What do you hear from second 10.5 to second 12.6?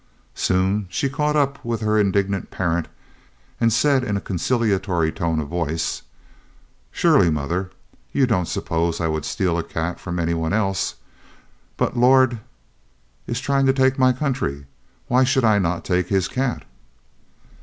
else! But Lord